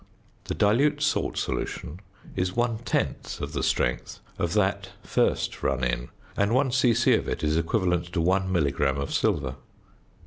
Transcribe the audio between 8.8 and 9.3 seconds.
of